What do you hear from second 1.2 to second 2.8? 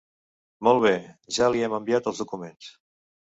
ja li hem enviat els documents.